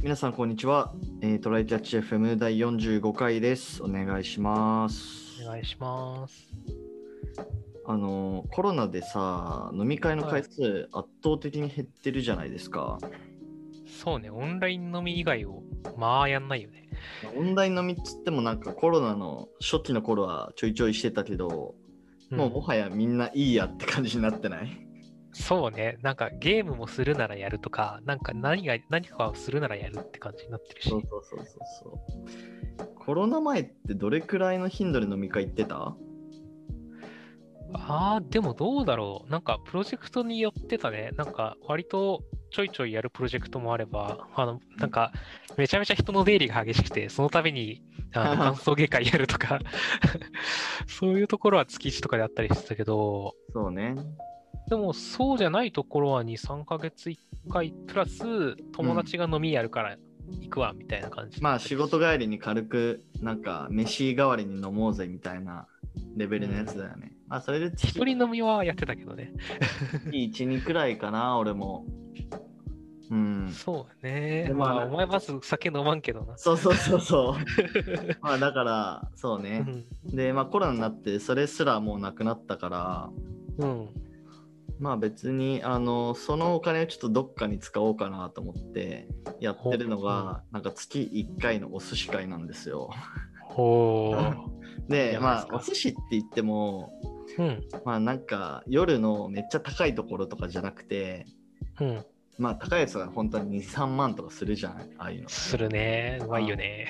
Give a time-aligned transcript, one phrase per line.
[0.00, 0.94] はい、皆さんこんにちは。
[1.20, 3.82] えー、トライキャッチ FM 第45回です。
[3.82, 5.42] お願いします。
[5.44, 6.48] お願いします。
[7.86, 12.98] あのーコロナでさ、飲み会の回数圧倒的に減ってるじゃないですか。
[13.86, 15.62] そうね、オンライン飲み以外を
[15.96, 16.88] まあやんないよね。
[17.36, 21.74] オンライン飲みっつってもなんかコロナの初期の頃はちょいちょいしてたけど、
[22.30, 24.86] うんもうもはやみんないいやって感じになってない？
[25.32, 30.96] そうね、なんかゲームもするならやるとか、なんか何が何かをするならやるって感じになってるしそ。
[30.98, 31.46] うそうそうそう
[32.78, 32.94] そう。
[32.96, 35.94] コロナ前ってどれくらいの頻度で飲み会行ってた？
[37.72, 39.30] ああ、でもどうだろう。
[39.30, 41.10] なんかプロジェクトによってたね。
[41.16, 45.12] なんか割とちょいちょいやるプロジェクトもあれば、あの、なんか
[45.56, 49.60] めちゃめちゃ人の出入りが激しくて、その度にあの 歓送迎会やるとか、
[50.88, 53.94] そういうところは月1とかであったりしてたけど、そうね。
[54.70, 57.16] でもそうじゃないところは2、3ヶ月1
[57.52, 59.96] 回プラス友達が飲みやるから
[60.40, 61.42] 行くわみたいな感じ。
[61.42, 65.66] まあ仕事帰りに軽くなんか飯代わりに飲もうぜみたいな
[66.16, 67.12] レベルのやつだよね。
[67.26, 69.32] まあそれで月一人飲みはやってたけどね。
[70.12, 71.84] 1、2くらいかな、俺も。
[73.10, 73.48] うん。
[73.52, 74.44] そうね。
[74.46, 76.38] でまあまあ、お前まず酒飲まんけどな。
[76.38, 78.14] そうそうそうそう。
[78.22, 79.58] まあだから、そううね。
[79.58, 79.84] ん。
[80.04, 83.10] で、まあコロナになってそれすらもうなくなったから、
[83.58, 84.09] うん。
[84.80, 92.90] まあ別にあのそのお金をちょっとどっかに使おうかなと思ってやってるのが、なんか月1回のお寿司会なんですよ。
[93.44, 94.30] ほー。
[94.30, 94.34] いい
[94.88, 96.90] で、まあお寿司って言っても、
[97.38, 97.62] うん。
[97.84, 101.26] まあなんか夜のめっちゃ高いところとかじゃなくて、
[101.78, 102.04] うん。
[102.38, 104.90] まあ高いやつは本当に2、3万とかするじゃない？
[104.96, 105.28] ああいうの。
[105.28, 106.20] するね。
[106.22, 106.88] うまいよね。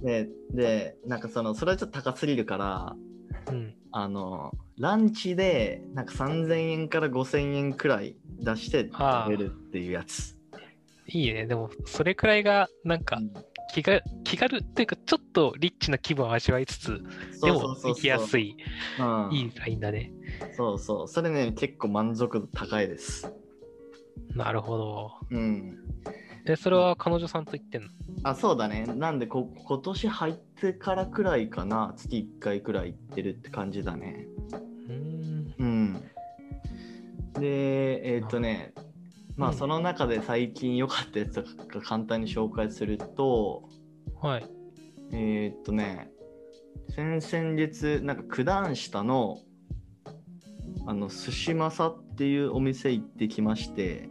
[0.00, 2.96] ん、で、で、なんかその、それはちょっと高すぎるから、
[3.48, 3.74] うん。
[3.92, 4.52] あの、
[4.82, 10.36] ランチでなんか3000円から5000円くらい出して食べるっていうやつ。
[11.06, 11.46] いいね。
[11.46, 13.32] でも、それくらいが、なんかうん
[13.72, 17.00] 気が、気軽っていうか、ちょっとリッチな気分を味わいつつ、
[17.40, 18.48] でも行きやすい。
[18.48, 18.56] い、
[18.98, 20.12] うん、いいラインだね。
[20.56, 21.08] そうそう。
[21.08, 23.32] それね、結構満足度高いです。
[24.34, 25.12] なるほど。
[25.30, 25.76] うん。
[26.44, 27.88] え、それは彼女さんと言ってんの？
[28.24, 28.84] あ、そうだね。
[28.96, 31.94] なんでこ、今年入ってからくらいかな。
[31.96, 34.26] 月1回くらい行ってるって感じだね。
[37.42, 38.72] で、えーっとね、
[39.36, 43.68] まあうんその中で最近良かったやつとか簡単に紹介すると、
[44.20, 44.46] はい。
[45.12, 46.12] えーっとね、
[46.94, 49.38] 先々月、なんか九段下の、
[50.86, 54.08] あの、寿司まさっていうお店行ってきまして、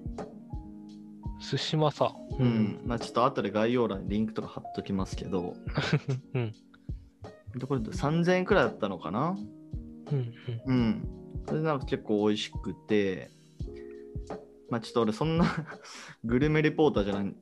[1.39, 2.13] 寿司まさ。
[2.37, 2.43] う。
[2.43, 5.55] ん、まあちょっと後で概要欄にリンクとか貼っときますけど、
[6.33, 6.53] うん。
[7.59, 9.37] ところで3000円くらいだったのかな？
[10.11, 10.33] うん。
[10.65, 11.20] うん。
[11.47, 13.31] それなんか結構美味しくて、
[14.69, 15.45] まあちょっと俺そんな
[16.23, 17.35] グルメレポーターじゃない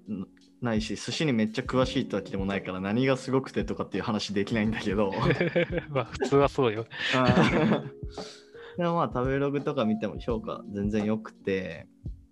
[0.62, 5.12] ないし、寿司にめっちゃ詳しいってわけでもないから何がすごくてとかっていう話できないんだけど。
[5.90, 6.86] まあ、普通はそうよ。
[8.78, 11.88] でもまあ食べログとか見ても評価全然良くて、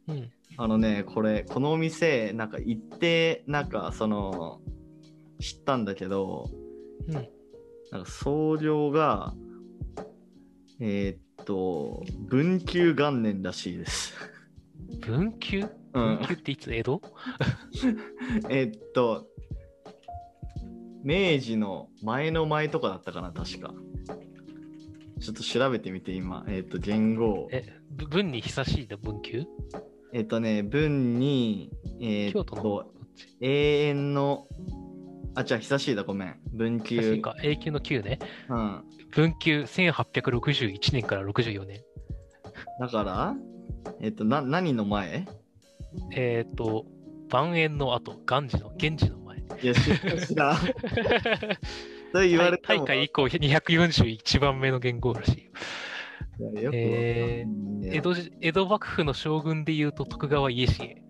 [0.07, 0.31] うん。
[0.57, 4.61] あのね、これ、このお店、なんか行って、なんかその、
[5.39, 6.49] 知ったんだけど、
[7.07, 7.13] うん。
[7.13, 9.35] なんか創業が、
[10.79, 14.13] えーっと、文久元年らしいです。
[14.99, 15.69] 文久？
[15.93, 16.73] うん文久っていつ？
[16.73, 17.01] 江戸？
[18.51, 19.27] えーっと、
[21.03, 23.73] 明治の前の前とかだったかな、確か。
[25.21, 26.43] ちょっと調べてみて、今。
[26.49, 27.47] えーっと、元号。
[27.51, 29.47] え、ぶ文に久しいの文久？
[30.13, 31.71] えーっとね、文に、
[32.01, 32.93] えーっと、
[33.39, 34.47] 永遠の、
[35.37, 36.35] あ、じゃあ、久しいだ、ごめん。
[36.51, 37.21] 文久。
[37.21, 37.35] か。
[37.43, 38.17] 永久の久ね。
[38.49, 38.83] うん。
[39.11, 41.81] 文久1861年から64年。
[42.79, 43.35] だから、
[44.01, 45.27] えーっと、な、何の前？
[46.11, 46.87] えっ、と、
[47.29, 49.37] 晩円の後、元治の、源氏の前。
[49.37, 49.73] いや、
[50.25, 50.57] 知らん。
[52.13, 52.79] と言われても。
[52.79, 56.71] 大会以降241番目の元号らしいよ。
[56.71, 61.06] いえね江戸時江戸幕府の将軍でいうと徳川家重。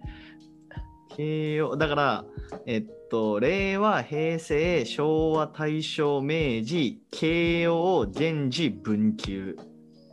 [1.18, 2.25] 慶応だから、
[2.68, 9.56] えっと、令和、平成、昭和、大正、明治、慶応、源氏、文久。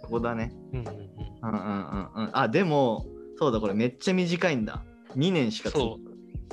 [0.03, 0.53] ここだね。
[0.73, 0.95] うんうんうん。
[0.95, 2.31] うんうんうんうん。
[2.33, 3.07] あ、でも、
[3.37, 4.83] そうだ、これめっちゃ短いんだ。
[5.17, 5.99] 2年しかつそ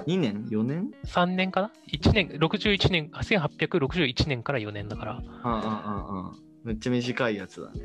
[0.06, 5.14] 2年 ?4 年？3年かな ?1 年、61年、1861年から4年だから。
[5.14, 6.52] うんうんうんうん。
[6.64, 7.80] めっちゃ短いやつだね。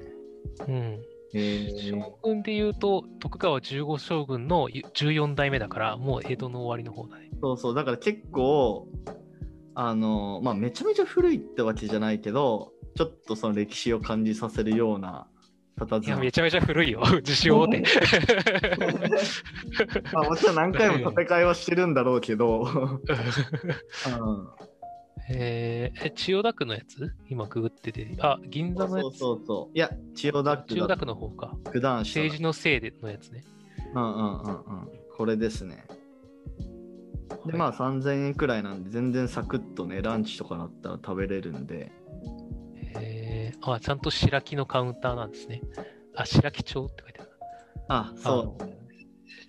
[0.69, 1.16] うん。
[1.33, 7.31] 将軍でいうと、徳川15将軍の14代目だから、もう江戸の終わりの方だね。
[7.41, 8.89] そうそう、だから結構、
[9.75, 15.27] あの、まあ、めちゃめちゃ古いってわけじゃないけど、ちょっとその歴史を感じさせるような
[15.85, 17.03] たずいや、めちゃめちゃ古いよ。
[17.21, 17.85] 自主大手。
[20.13, 22.99] まあ、もちろん何回も建て替えはしてるんだろうけど、 うん、
[25.29, 27.13] えー、え、千代田区のやつ？
[27.29, 28.15] 今くぐってて。
[28.21, 29.19] あ、銀座のやつ。
[29.19, 29.77] そうそうそう。
[29.77, 31.57] いや、千代田区千代田区の方か。
[31.73, 33.45] 九段下だ政治のせいでのやつね。
[33.95, 34.89] うんうんうんうん。
[35.17, 35.85] これですね。
[37.45, 41.91] で、はいまあ3000円くらいなんで、全然サクッとね、ランチとかだったら食べれるんで、
[42.99, 45.61] えー、あ、ちゃんと白木のカウンターなんですね。
[46.15, 47.31] あ、白木町って書いてある。
[47.89, 48.65] あ、そう。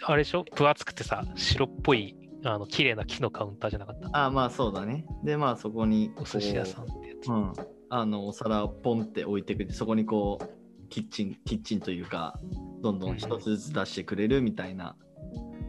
[0.04, 0.44] あれでしょ？
[0.44, 2.16] 分厚くてさ、白っぽい、
[2.54, 4.26] あの、綺麗な木のカウンターじゃなかった？
[4.26, 5.06] あ、まあそうだね。
[5.24, 7.28] で、まあそこに、お寿司屋さんってやつ。
[7.28, 7.38] こう。
[7.38, 7.54] うん。
[7.90, 12.40] あの、お皿ポンって置いてくれて、そこにこう、キッチン、キッチンというか、
[12.82, 14.96] どんどん一つずつ出してくれるみたいな、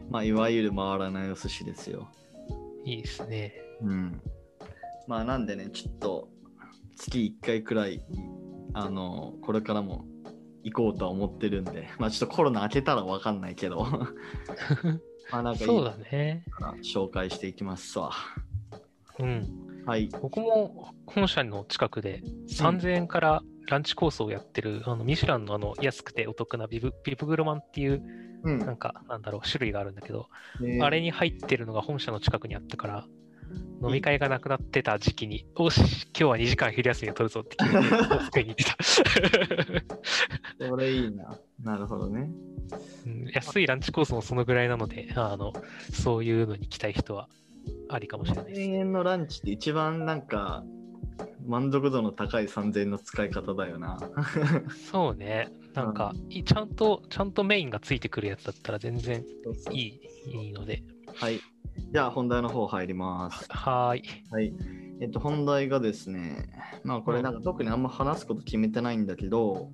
[0.09, 2.09] まあいわゆる回らないお寿司ですよ。
[2.85, 3.53] いいですね。
[3.81, 4.21] うん。
[5.07, 6.29] まあなんでね、ちょっと
[6.95, 8.01] 月1回くらい、
[8.73, 10.05] あの、これからも
[10.63, 13.85] 行こうとは思ってるんで、まあちょっとコロナ明けたらわかんないけど、
[15.31, 16.43] まあなんかいいそうだね。
[16.83, 18.11] 紹介していきますわ。
[19.19, 19.83] うん。
[19.85, 20.09] はい。
[20.21, 28.03] 僕も本社の近くで3000円からランチコースをやってる、あのミシュランのあの安くてお得なビブビブグルマンっていう
[28.43, 30.29] うんなんかなんだろう種類があるんだけど、
[30.59, 33.05] ねあれに入ってるのが本社の近くにあったから
[33.81, 37.89] 飲み会がなくなってた時期に、おし、今日は2時間昼休みを取るぞって決めて、
[38.31, 38.63] 机に行って
[40.59, 40.67] た。
[40.67, 41.39] それいいな。
[41.63, 42.29] なるほどね。
[43.05, 45.53] うん安いランチコースもそのぐらいなので、あの、
[45.93, 47.27] そういうのに来たい人は
[47.89, 48.61] ありかもしれないです。
[48.61, 50.63] 1000円のランチって一番なんか
[51.45, 53.97] 満足度の高い3000円の使い方だよな。
[54.91, 55.49] そうね。
[55.73, 59.23] なんか、いちゃんと、ちゃんとメインがついてくるやつだったら全然
[59.71, 60.83] いい、いいので。
[61.19, 61.41] はい。
[61.91, 63.45] じゃあ本題の方入ります。
[63.49, 64.03] はーい。
[64.31, 64.53] はい。
[65.01, 66.49] えっと、本題がですね、
[66.83, 69.69] まあこれなんか特にあんま話すこと決めてないんだけど、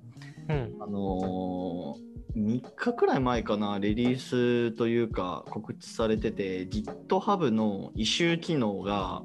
[0.48, 0.76] うん。
[0.80, 9.22] あのー3日くらい前かな、リリースというか告知されてて、GitHub の異臭機能が、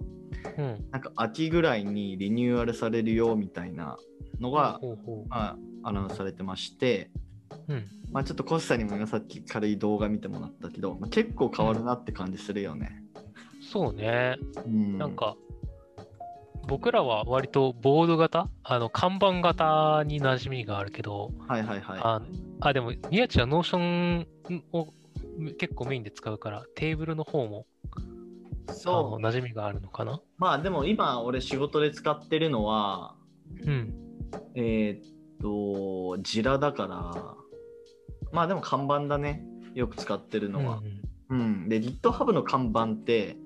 [0.58, 0.86] うん。
[0.92, 3.98] なんか秋ぐらいにリニューアルされるよみたいな
[4.40, 4.80] のが、
[5.28, 7.12] まあ、アナウンスされてまして、
[7.72, 7.76] う。
[7.76, 7.88] うん。
[8.12, 13.04] まあ、ちょっとコスさんにも今さっき軽い動画見てもらったけど、まあ、結構変わるなって感じするよね。
[13.72, 14.38] そうね。
[14.66, 15.36] うん、なんか、
[16.68, 18.48] 僕らは割とボード型？
[18.64, 22.00] あの、看板型に馴染みがあるけど、はいはいはい。
[22.00, 22.22] あ
[22.60, 24.28] あ、でも、宮地は Notion
[24.72, 24.94] を
[25.58, 27.66] 結構メインで使うから、テーブルの方も
[28.68, 30.22] あそうの馴染みがあるのかな？
[30.38, 33.16] まあでも今俺仕事で使ってるのは、
[33.66, 33.94] うん。
[34.56, 37.36] えーっと、 Jira だから、
[38.32, 39.46] まあでも看板だね。
[39.74, 40.82] よく使ってるのは。
[41.30, 41.70] うん。
[41.70, 43.38] で、GitHub の看板って、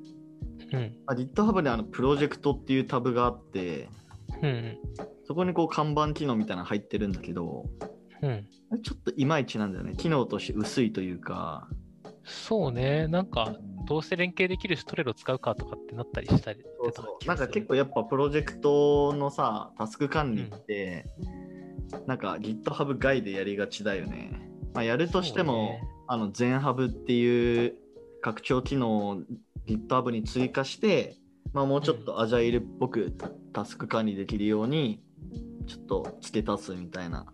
[0.71, 0.97] うん。
[1.05, 3.89] あ、GitHub であのプロジェクトっていうタブがあって、
[4.41, 4.77] うん。
[5.27, 7.65] そこにこう看板機能みたいなの入ってるんだけど、
[8.21, 8.47] うん。
[8.83, 9.93] ちょっといまいちなんだよね。
[9.95, 11.67] 機能として薄いというか。
[12.23, 13.07] そうね。
[13.07, 13.55] なんか、
[13.85, 21.05] どうせ連携できるし、トレロ使うかとかってなったりしたりそうそうなんか結構やっぱプロジェクトのさ、タスク管理って、
[22.07, 24.49] なんか GitHub 外でやりがちだよね。
[24.75, 27.75] まあ、やるとしても、あの全ハブっていう
[28.21, 29.21] 拡張機能を
[29.65, 31.15] GitHub に追加して、
[31.53, 35.01] まあ、もうちょっとアジャイルっぽくタタスク管理できるように
[35.65, 37.25] ちょっと付け足すみたいな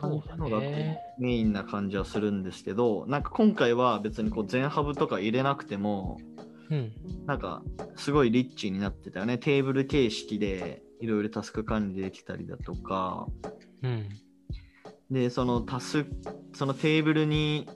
[0.00, 0.98] そうだのがね。
[1.18, 6.16] メインな感じはするんですけどなんか今回は別にこう全ハブとか入れなくても
[6.70, 6.92] うん。
[7.26, 7.62] なんか
[7.96, 13.26] すごいリッチになってたよねテーブル形式でいろいろタスク管理できたりだとか
[13.82, 14.08] うん。
[15.10, 16.06] でそのタス
[16.54, 17.68] そのテーブルに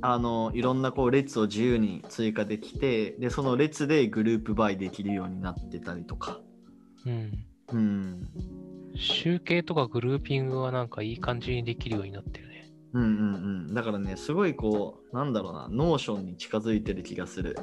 [0.00, 6.40] あのいろんなこう列を自由に追加できてでその列で group by できるようになってたりとか
[7.06, 7.32] うん。
[7.72, 8.28] うん
[8.96, 12.70] 集計とかグルーピングはなんかいい感じにできるようになってるね。
[12.92, 13.10] うんうんう
[13.70, 17.58] んだからねすごいこうなんだろうな Notion に近づいてる気がする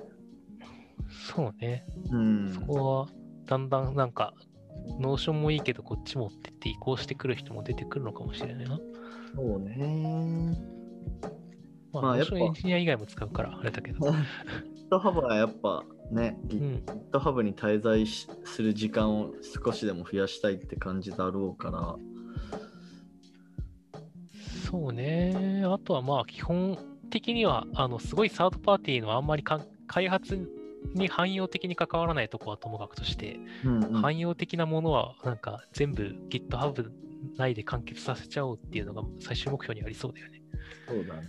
[1.34, 1.86] そうね。
[2.12, 3.08] うんそこは
[3.46, 4.34] だんだんなんか、
[5.00, 8.80] Notion もいいけど、こっちもってって移行してくる人も出てくるのかもしれないな。
[9.36, 10.58] そうね
[11.94, 14.00] まあ、まあやっぱエンジニア以外も使うから、あれだけど。
[14.92, 16.84] GitHub はやっぱね、うん。
[17.12, 19.32] GitHub に滞在しする時間を
[19.66, 21.96] 少しでも増やしたいって感じだろうから
[24.70, 25.64] そうね。
[25.66, 26.78] あとはまあ、基本
[27.10, 30.50] 的には、あの、すごいサードパーティーのあんまりかん開発
[30.96, 36.92] に汎用的に関わらないとこはともかくとして、うんうん汎用的なものはなんか全部 GitHub
[37.38, 40.42] 内で完結させちゃおうっていうのが最終目標にありそうだよね。
[40.88, 41.22] そうだね。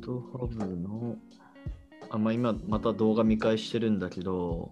[0.00, 1.16] GitHub の、
[2.10, 4.70] あ、まあ、今また動画見返してるんだけど、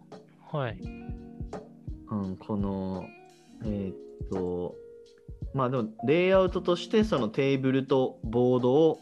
[0.51, 0.79] はい。
[2.11, 3.05] うん、この
[3.65, 4.77] えーっと、
[5.55, 9.01] まあでも、レイアウトとして、そのテーブルとボードを、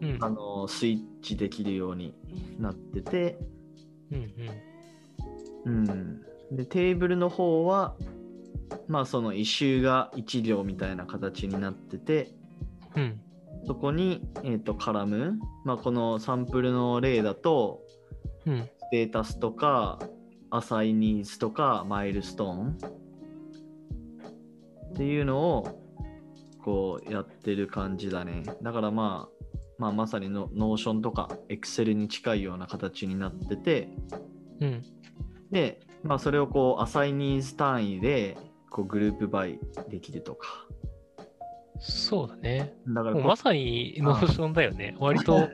[0.00, 0.18] うん。
[0.20, 2.14] あのスイッチできるように
[2.58, 3.38] なってて、
[4.10, 4.34] うん
[5.66, 5.88] うん。
[5.88, 6.56] うん。
[6.56, 7.96] で、テーブルの方は、
[8.88, 12.32] まあその一周が1行みたいな形になってて、
[12.96, 13.20] うん。
[13.66, 17.80] そこに、えー、とカラム、まあ、このサンプルの例だと、
[18.44, 18.68] うん。
[18.78, 20.00] ステータスとか、
[20.50, 22.78] アサイニーズとか、マイルストーン
[24.92, 25.82] っていうのを
[26.62, 28.42] こうやってる感じだね。
[28.62, 29.31] だからまあ、
[29.82, 33.88] まあ、まさにの Notion とか Excel に近いような形になってて、
[34.60, 34.82] うん。
[35.50, 38.36] で、まあ、それをこう assignees 単位で
[38.70, 39.58] こう group by
[39.88, 40.68] できるとか。
[41.80, 42.76] そうだね。
[42.86, 44.94] だからまさにノーションだよね。
[45.00, 45.50] 割と、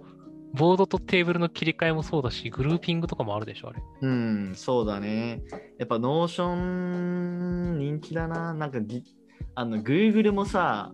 [0.53, 3.83] ボードとテーブルの切り替えもそうだし、グルーピングとかもあるでしょ、あれ。
[4.03, 5.41] うん、そうだね。
[5.79, 8.53] やっぱ Notion 人気だな。
[8.53, 9.03] なんかぎ
[9.59, 10.93] あの Google もさ、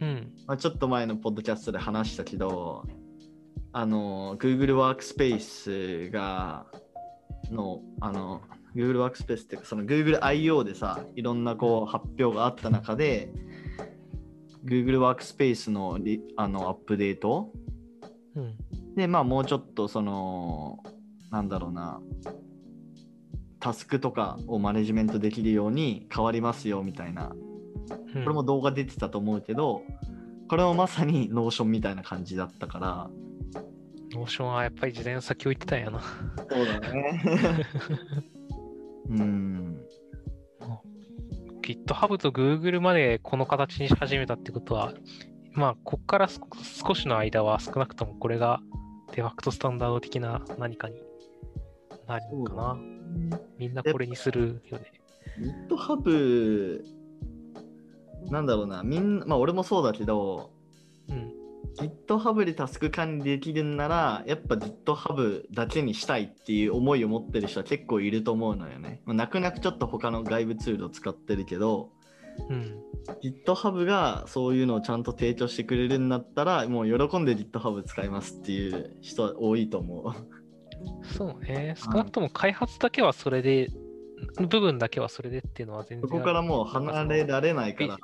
[0.00, 0.32] うん。
[0.46, 2.86] まあ、ちょっと前のポッドキャストで話したけど、
[3.70, 6.64] あの Google ワークスペースが
[7.50, 8.40] のあの
[8.74, 10.64] Google ワークスペースっていうかその Google I.O.
[10.64, 13.30] でさいろんなこう発表があった中で
[14.64, 17.52] Google ワークスペースのリあのアップデート
[18.34, 18.56] うん。
[18.96, 20.78] でまあもうちょっとその
[21.30, 22.00] なんだろうな
[23.60, 27.48] タスクとかをマネジメントできるように変わりますよみたいなうん
[27.88, 29.82] これも動画出てたと思うけど
[30.48, 33.10] これもまさに Notion みたいな感じだったから
[34.12, 36.00] Notion はやっぱり時代の先を行ってたんやな。
[36.00, 37.66] そうだね
[39.10, 39.84] うん。
[41.62, 44.94] GitHub と Google までこの形にし始めたってことは、
[45.52, 48.60] まあ、こっからす少しの間は少なくともこれが
[49.14, 51.02] デファクトスタンダード的な何かに
[52.06, 52.78] なるのかな。
[53.58, 54.92] みんなこれにするよね。
[55.68, 56.82] GitHub、
[58.30, 60.50] なんだろうな、みんな、まあ俺もそうだけど、
[61.08, 61.32] うん。
[61.78, 69.00] GitHub でタスク管理できるんなら、やっぱ GitHub だけにしたいっていう思いを持ってる人は結構いると思うのよね。
[69.04, 71.90] まあ、泣く泣くちょっと他の外部ツールを使ってるけど、
[72.48, 72.82] うん。
[73.22, 80.38] GitHub がそういうのをちゃんと提供してくれるんだったら、もう喜んで GitHub 使いますっていう人は多いと思う。
[81.04, 81.74] そうね。
[81.78, 83.68] 少なくとも開発だけはそれで、
[84.46, 86.08] 部分だけはそれでっていうのは全然。
[86.08, 87.98] そこからもう離れられないから。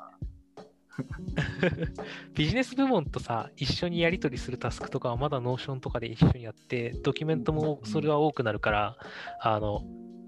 [2.35, 8.97] ビジネス部門とさ、一緒にやり取りするタスクとかはまだ Notion とかで一緒にやって、ドキュメントもそれは多くなるから、
[9.41, 9.83] あの、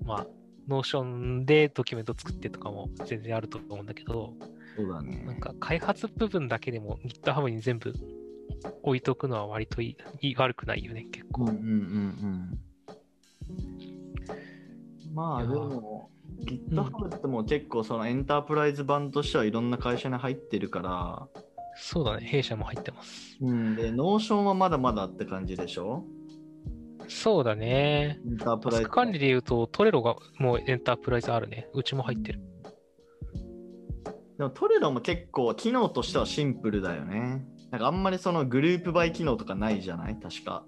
[0.05, 0.27] まあ、
[0.69, 4.35] Notion でドキュメント作ってとかも全然あると思うんだけど、
[4.77, 5.23] そうだね。
[5.25, 7.95] なんか開発部分だけでも GitHub に全部
[8.83, 9.91] 置いとくのは割とい
[10.23, 11.43] いいい悪くないよね、結構。
[11.43, 11.73] うんうんうんう
[13.55, 13.76] ん。
[15.17, 16.11] まあでも、
[16.45, 21.27] GitHub ってもう結構そのエンタープライズ版としてはいろんな会社に入ってるから、
[21.75, 23.39] そうだね、弊社も入ってます。
[23.41, 26.05] うん、で、Notion はまだまだって感じでしょ？
[27.09, 28.21] そうだね。
[28.27, 28.89] エンタープライズ。
[28.91, 31.69] 管理で言うと、トレロがもうエンタープライズあるね。
[31.73, 32.41] うちも入ってる。
[34.37, 37.47] でもトレロも結構機能としてはシンプルだよね。
[37.71, 40.19] なんかあんまりそのグループバイ機能とかないじゃない？
[40.21, 40.67] 確か。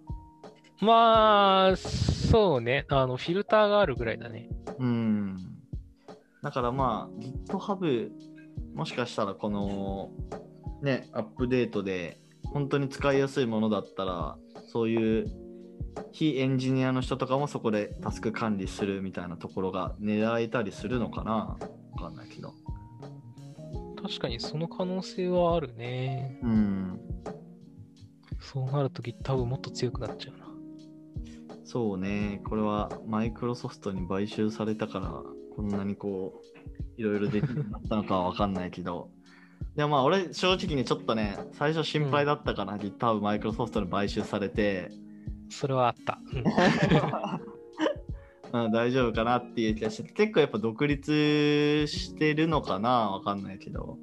[0.81, 2.87] まあ、そうね。
[2.89, 4.49] あの、フィルターがあるぐらいだね。
[4.79, 5.59] うん。
[6.43, 7.21] だからまあ
[7.51, 8.11] GitHub
[8.75, 10.11] もしかしたらこの
[10.83, 15.27] ね、アップデートで本当に使いやすいものだったらそういう
[16.13, 21.59] 非エンジニアの人とかもそこでタスク管理するみたいなところが狙えたりするのかなわ
[21.99, 22.55] かんないけど。
[24.01, 26.39] 確かにその可能性はあるね。
[26.43, 27.01] うん。
[28.39, 30.48] そうなると GitHub もっと強くなっちゃうな。
[31.71, 32.41] そうね。
[32.49, 35.23] これはマイクロソフトに買収されたから
[35.55, 36.41] こんなにこ
[36.97, 39.11] ういろいろできるようになったのかはわかんないけど。
[39.77, 44.91] でもまあ俺正直にちょっとね最初心配だったかな、GitHub マイクロソフトに買収されて、
[45.51, 46.19] それはあった。
[46.33, 46.39] う
[48.57, 53.99] ん うん、大丈夫かなっていう気がして結構やっぱ独立してるのかなわかんないけど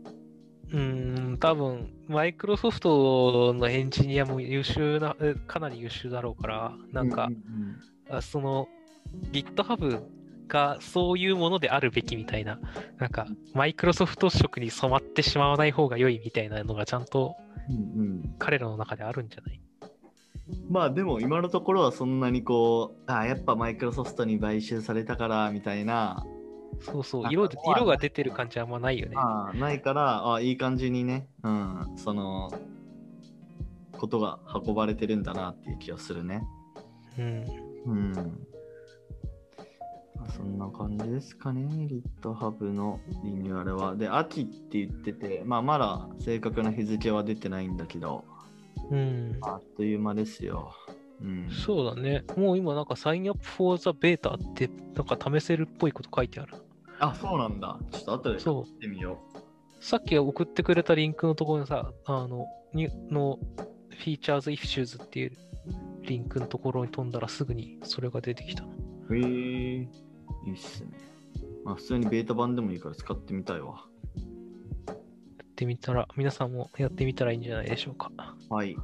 [0.72, 7.77] うーん、多分、マイクロソフトのエンジニアも優秀な、えかなり優秀だろうから、なんかう、ん。
[8.10, 8.67] あその
[9.31, 10.01] GitHub
[10.48, 12.60] がそういうものであるべきみたいな、
[12.98, 17.36] なんか、マイクロソフト色に染まってしまわない方が良いみたいなのがちゃんと
[17.69, 18.36] うんうん。
[18.38, 19.60] 彼らの中であるんじゃない？
[20.69, 26.24] まあでも今のところはそんなにこうあやっぱマイクロソフトに買収されたからみたいな
[26.82, 29.15] そうそう色色が出てる感じはあんまないよね。
[29.17, 32.51] あないからあいい感じにね、うん、その
[33.96, 36.44] ことが運ばれてるんだなっていう気がするね。
[37.17, 37.46] うん。
[37.86, 38.12] うん。
[40.15, 41.88] まあそんな感じですかね、
[42.22, 43.96] GitHub のリニューアルは。
[43.96, 48.25] で、秋って言ってて、まあ、まだ正確な日付は出てないんだけど、
[48.91, 49.38] うん。
[49.41, 50.74] あっという間ですよ。
[51.22, 51.50] うん。
[51.50, 52.24] そうだね。
[52.36, 56.53] もう今なんか Sign up for the beta ってなんか試せるっぽいこと書いてある。
[56.99, 57.77] あ、そうなんだ。
[57.91, 59.19] ちょっと後でそう見てみよ
[59.79, 63.39] さっき送ってくれたリンクのところにさ、あの、にの
[64.03, 65.31] Features Issues っていう
[66.03, 68.63] リンクのところに飛んだらすぐにそれが出てきた。
[68.63, 68.69] や
[69.09, 69.15] う。
[69.15, 69.23] へえ
[70.45, 70.91] いいっすね。
[71.63, 73.85] まあ、普通にベータ版でもいいから使ってみたいわ。
[75.43, 78.11] ってみたら、皆さんもやってみたらいいんじゃないでしょうか。
[78.49, 78.75] はい。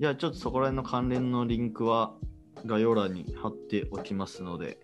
[0.00, 2.12] じゃあ、ちょっとそこら辺の関連のリンクは
[2.66, 4.78] 概要欄に貼っておきますので、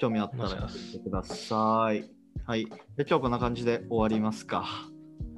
[0.00, 2.08] 興味あったらやってください。
[2.46, 2.64] はい。
[2.96, 4.64] で、今日こんな感じで終わりますか。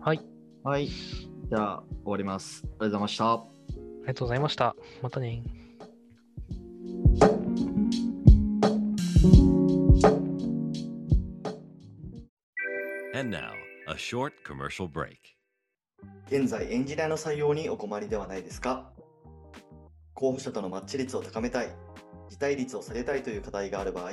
[0.00, 0.20] はい。
[0.62, 0.86] はい。
[0.86, 2.62] じゃあ、終わります。
[2.64, 3.32] ありがとうございました。
[3.32, 3.46] あ
[4.02, 4.76] りがとうございました。
[5.02, 5.42] またね。
[13.14, 13.52] And now,
[13.88, 15.18] a short commercial break.
[16.28, 18.92] 現在エンジニアの採用にお困りではないですか
[20.14, 21.68] 候補者とのマッチ率を高めたい、
[22.28, 24.12] 辞退率を下げたいという課題がある場合、